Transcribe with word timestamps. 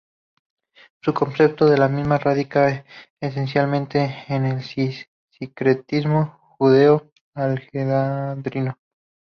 Su 1.03 1.13
concepto 1.13 1.67
de 1.67 1.77
la 1.77 1.87
misma 1.87 2.17
radica 2.17 2.83
esencialmente 3.21 4.23
en 4.29 4.45
el 4.47 4.63
sincretismo 5.29 6.39
judeo-alejandrino. 6.57 8.79